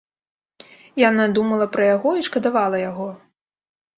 [1.09, 3.07] Яна думала пра яго і шкадавала яго.